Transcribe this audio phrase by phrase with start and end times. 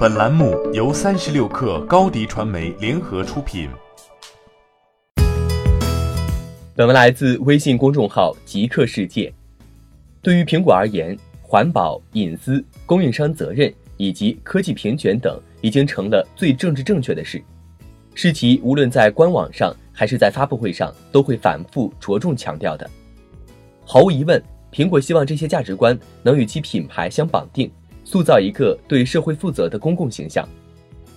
[0.00, 3.68] 本栏目由三十六氪高低传媒联合出品。
[6.74, 9.30] 本文来自微信公众号极客世界。
[10.22, 17.42] 对于苹果而言，环保、隐私、供应商责任以及科技平权等已经成了最政治正确的事，
[18.14, 22.88] 是其无论在官网上还是在发布会上都会反复着重强调的。
[23.84, 24.42] 毫无疑问，
[24.72, 27.70] 苹果希望这些价值观能与其品牌相绑定。
[28.10, 30.44] 塑造一个对社会负责的公共形象。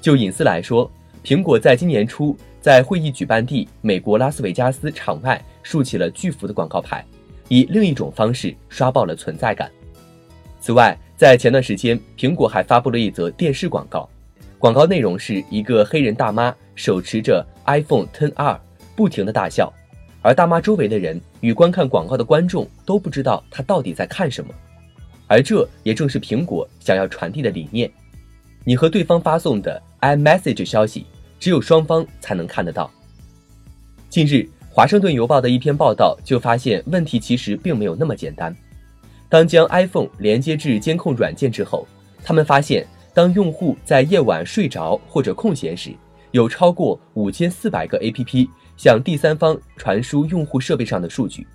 [0.00, 0.90] 就隐私来说，
[1.22, 7.06] 苹果在今年初在会议举办地美国拉斯维加斯场外竖起了巨幅的广告牌，
[7.46, 9.70] 以另一种方式刷爆了存在感。
[10.58, 14.10] 此外，在前段时间，苹果还发布了一则电视广告，
[14.58, 18.58] 广告内容是一个黑人大妈手持着 iPhone 10R，
[18.96, 19.72] 不停的大笑，
[20.22, 24.52] 而大妈周围的人与观看广告的观众都不知道她到底在看什么。
[25.30, 27.88] 而这也正是苹果想要传递的理念：
[28.64, 31.06] 你和对方发送的 iMessage 消息，
[31.38, 32.90] 只有双方才能看得到。
[34.08, 34.34] 近日，
[34.68, 38.52] 《华盛顿邮报》的一篇报道就发现，问题其实并没有那么简单。
[39.28, 41.86] 当将 iPhone 连接至监控软件之后，
[42.24, 42.84] 他们发现，
[43.14, 45.94] 当用户在夜晚睡着或者空闲时，
[46.32, 51.46] 有超过五千四百个 APP 向第三方传输用户设备上的数据。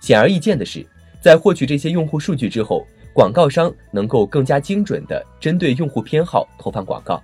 [0.00, 0.86] 显而易见的是，
[1.24, 7.18] 在获取这些用户数据之后，广告商能够更加精准地针对用户偏好投放广告。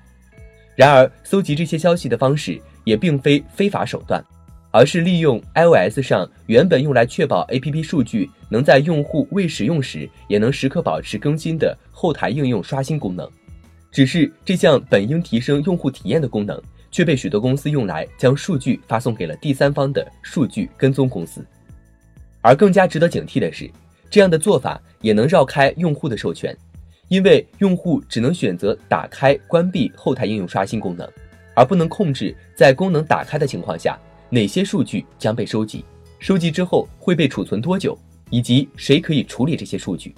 [0.75, 4.25] 然而，搜集这些消息的方式也并非非法手段，
[4.71, 13.31] 而是利用 iOS 上原本用来确保 APP 数据能在用户未使用时也能时刻保持更新的后台应用刷新功能。
[13.93, 16.59] 只是这项本应提升用户体验的功能，
[16.91, 21.45] 却被许多公司用来将数据发送给了第三方的数据跟踪公司。
[22.41, 23.71] 而更加值得警惕的是。
[24.11, 26.55] 这样的做法也能绕开用户的授权，
[27.07, 31.09] 因为用户只能选择打开、关闭后台应用刷新功能，
[31.55, 33.97] 而不能控制在功能打开的情况下
[34.29, 35.85] 哪些数据将被收集，
[36.19, 37.97] 收集之后会被储存多久，
[38.31, 40.13] 以及谁可以处理这些数据。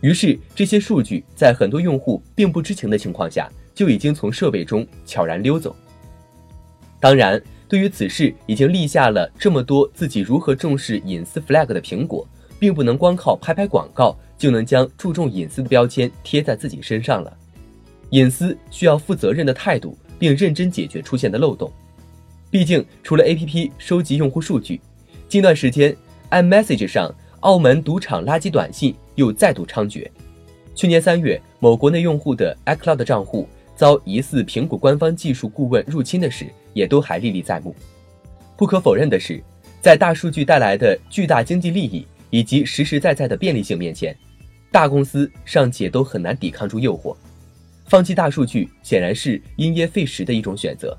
[0.00, 5.74] 于是，这些数据在很多用户并不知情的情况下就已经从设备中悄然溜走。
[7.00, 12.24] 当然，对于此事已经立下了这么多自己如何重视隐私 flag 的苹果。
[12.58, 17.36] 并不能光靠拍拍广告就能将注重隐私的标签贴在自己身上了。
[18.10, 21.70] 隐私需要负责任的态度，并认真解决出现的漏洞。
[22.50, 24.80] 毕竟，除了 APP 收集用户数据，
[25.28, 25.94] 近段时间
[26.30, 30.08] ，iMessage 上澳门赌场垃圾短信又再度猖獗。
[30.74, 33.46] 去年三月，某国内用户的 iCloud 账户
[33.76, 37.76] 遭疑似苹果官方技术顾问入侵的事，也都还历历在目。
[38.56, 39.42] 不可否认的是，
[39.82, 42.06] 在大数据带来的巨大经济利益。
[42.30, 44.16] 以及实实在在的便利性面前，
[44.70, 47.16] 大公司尚且都很难抵抗住诱惑，
[47.86, 50.96] 放弃大数据显然是因噎废食的一种选择。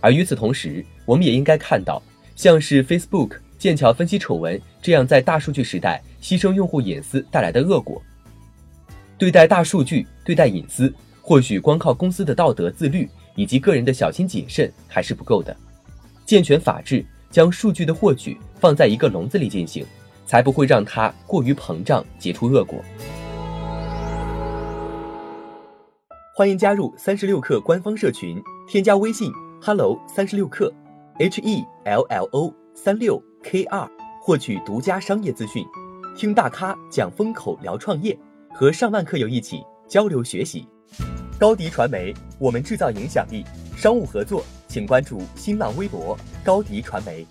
[0.00, 2.02] 而与此同时，我们也应该看到，
[2.34, 8.02] 像是 Facebook 剑桥分析丑闻这样在大数据时代牺牲用户隐私带来的恶果。
[9.18, 15.56] 对待大数据，对待隐私，或许光靠公司的道德自律以及个人的小心谨慎还是不够的。
[16.26, 19.86] 健全法治，将数据的获取放在一个笼子里进行。
[20.26, 22.78] 才不会让它过于膨胀，结出恶果。
[26.34, 29.32] 欢迎加入三十六氪官方社群，添加微信
[29.62, 30.70] hello 三十六氪
[31.18, 33.88] h e l l o 三六 k 二，
[34.20, 35.64] 获取独家商业资讯，
[36.14, 38.18] 听大咖讲风口，聊创业，
[38.52, 40.68] 和上万客友一起交流学习。
[41.38, 43.44] 高迪传媒，我们制造影响力。
[43.76, 47.26] 商务合作，请关注新浪微博高迪传媒。